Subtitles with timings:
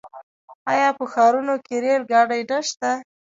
[0.71, 2.89] آیا په ښارونو کې ریل ګاډي نشته؟